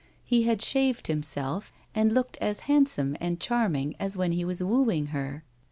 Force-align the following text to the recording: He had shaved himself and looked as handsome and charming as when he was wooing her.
He 0.23 0.45
had 0.45 0.63
shaved 0.63 1.05
himself 1.05 1.71
and 1.93 2.11
looked 2.11 2.35
as 2.37 2.61
handsome 2.61 3.15
and 3.21 3.39
charming 3.39 3.93
as 3.99 4.17
when 4.17 4.31
he 4.31 4.43
was 4.43 4.63
wooing 4.63 5.09
her. 5.13 5.43